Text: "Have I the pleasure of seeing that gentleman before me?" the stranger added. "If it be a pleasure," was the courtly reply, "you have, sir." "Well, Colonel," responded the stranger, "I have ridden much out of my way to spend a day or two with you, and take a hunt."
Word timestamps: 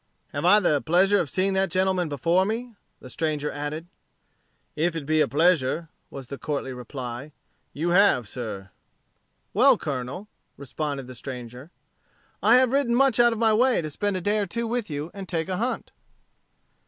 "Have 0.29 0.45
I 0.45 0.59
the 0.59 0.81
pleasure 0.81 1.19
of 1.19 1.29
seeing 1.29 1.53
that 1.53 1.69
gentleman 1.69 2.09
before 2.09 2.43
me?" 2.43 2.75
the 2.99 3.07
stranger 3.07 3.51
added. 3.51 3.85
"If 4.75 4.95
it 4.95 5.05
be 5.05 5.21
a 5.21 5.27
pleasure," 5.27 5.89
was 6.09 6.25
the 6.25 6.39
courtly 6.39 6.73
reply, 6.73 7.33
"you 7.71 7.89
have, 7.89 8.27
sir." 8.27 8.71
"Well, 9.53 9.77
Colonel," 9.77 10.27
responded 10.57 11.05
the 11.05 11.13
stranger, 11.13 11.69
"I 12.41 12.55
have 12.55 12.71
ridden 12.71 12.95
much 12.95 13.19
out 13.19 13.31
of 13.31 13.37
my 13.37 13.53
way 13.53 13.79
to 13.83 13.91
spend 13.91 14.17
a 14.17 14.21
day 14.21 14.39
or 14.39 14.47
two 14.47 14.65
with 14.65 14.89
you, 14.89 15.11
and 15.13 15.29
take 15.29 15.47
a 15.49 15.57
hunt." 15.57 15.91